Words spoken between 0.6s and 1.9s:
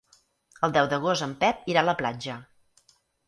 El deu d'agost en Pep irà a